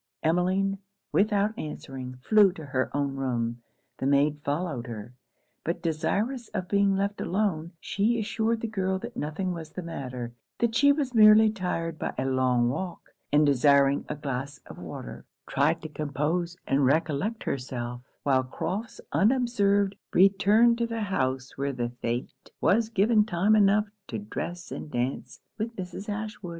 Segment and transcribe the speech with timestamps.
[0.23, 0.79] Emmeline,
[1.11, 3.61] without answering, flew to her own room.
[3.99, 5.13] The maid followed her:
[5.63, 10.33] but desirous of being left alone, she assured the girl that nothing was the matter;
[10.57, 15.23] that she was merely tired by a long walk; and desiring a glass of water,
[15.47, 21.91] tried to compose and recollect herself; while Crofts unobserved returned to the house where the
[22.03, 26.09] fête was given time enough to dress and dance with Mrs.
[26.09, 26.49] Ashwood.